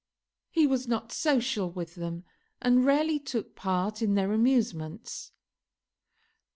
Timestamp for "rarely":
2.83-3.19